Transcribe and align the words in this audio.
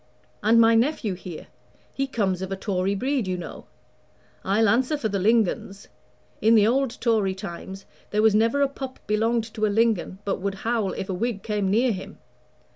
"And 0.41 0.59
my 0.59 0.73
nephew 0.73 1.13
here 1.13 1.45
he 1.93 2.07
comes 2.07 2.41
of 2.41 2.51
a 2.51 2.55
Tory 2.55 2.95
breed, 2.95 3.27
you 3.27 3.37
know 3.37 3.65
I'll 4.43 4.67
answer 4.67 4.97
for 4.97 5.09
the 5.09 5.19
Lingons. 5.19 5.89
In 6.41 6.55
the 6.55 6.65
old 6.65 6.99
Tory 6.99 7.35
times 7.35 7.85
there 8.09 8.23
was 8.23 8.33
never 8.33 8.63
a 8.63 8.67
pup 8.67 8.97
belonged 9.05 9.43
to 9.53 9.67
a 9.67 9.67
Lingon 9.67 10.17
but 10.25 10.41
would 10.41 10.55
howl 10.65 10.93
if 10.93 11.07
a 11.07 11.13
Whig 11.13 11.43
came 11.43 11.69
near 11.69 11.91
him. 11.91 12.17